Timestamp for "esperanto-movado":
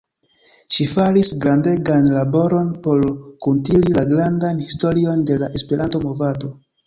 5.61-6.51